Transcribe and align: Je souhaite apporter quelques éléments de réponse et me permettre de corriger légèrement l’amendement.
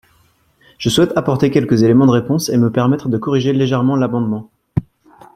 Je 0.79 0.89
souhaite 0.89 1.15
apporter 1.15 1.51
quelques 1.51 1.83
éléments 1.83 2.07
de 2.07 2.11
réponse 2.11 2.49
et 2.49 2.57
me 2.57 2.71
permettre 2.71 3.07
de 3.07 3.19
corriger 3.19 3.53
légèrement 3.53 3.95
l’amendement. 3.95 4.49